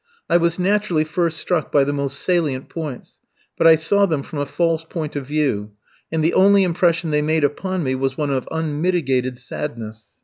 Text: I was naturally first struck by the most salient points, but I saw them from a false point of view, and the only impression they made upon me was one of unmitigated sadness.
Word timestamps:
I 0.27 0.37
was 0.37 0.57
naturally 0.57 1.03
first 1.03 1.37
struck 1.37 1.71
by 1.71 1.83
the 1.83 1.93
most 1.93 2.17
salient 2.17 2.69
points, 2.69 3.19
but 3.55 3.67
I 3.67 3.75
saw 3.75 4.07
them 4.07 4.23
from 4.23 4.39
a 4.39 4.47
false 4.47 4.83
point 4.83 5.15
of 5.15 5.27
view, 5.27 5.73
and 6.11 6.23
the 6.23 6.33
only 6.33 6.63
impression 6.63 7.11
they 7.11 7.21
made 7.21 7.43
upon 7.43 7.83
me 7.83 7.93
was 7.93 8.17
one 8.17 8.31
of 8.31 8.47
unmitigated 8.49 9.37
sadness. 9.37 10.07